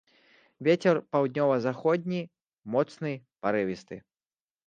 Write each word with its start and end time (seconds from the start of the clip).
Вецер 0.67 0.99
паўднёва-заходні 1.15 2.21
моцны 2.77 3.11
парывісты. 3.45 3.95